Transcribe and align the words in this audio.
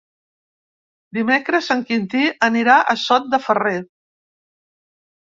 Dimecres 1.17 1.67
en 1.75 1.83
Quintí 1.89 2.23
anirà 2.47 2.77
a 2.93 2.95
Sot 3.01 3.27
de 3.35 3.39
Ferrer. 3.49 3.75